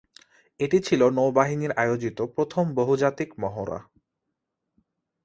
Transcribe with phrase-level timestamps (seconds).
[0.59, 3.79] এটি ছিল নৌবাহিনীর আয়োজিত প্রথম বহুজাতিক মহড়া।